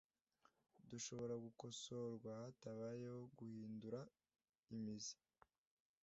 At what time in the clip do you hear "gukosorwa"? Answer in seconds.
1.45-2.29